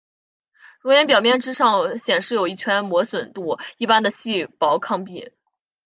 [0.79, 5.31] 熔岩表面之上显示有一圈磨损度一般的细薄坑壁。